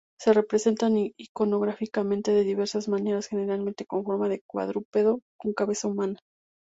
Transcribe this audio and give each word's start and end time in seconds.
Se 0.19 0.33
representa 0.33 0.87
iconográficamente 1.15 2.31
de 2.31 2.43
diversas 2.43 2.87
maneras, 2.87 3.27
generalmente 3.27 3.85
con 3.85 4.03
forma 4.03 4.29
de 4.29 4.41
cuadrúpedo 4.47 5.21
con 5.39 5.53
cabeza 5.53 5.87
humana. 5.89 6.17